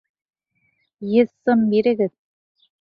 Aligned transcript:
Еҙ 1.17 1.31
сым 1.45 1.63
бирегеҙ! 1.77 2.13